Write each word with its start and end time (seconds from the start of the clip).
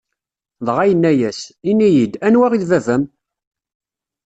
Dɣa 0.65 0.83
yenna-yas: 0.89 1.39
Ini-yi-d, 1.69 2.13
anwa 2.27 2.47
i 2.51 2.57
d 2.61 2.63
baba-m? 2.69 3.03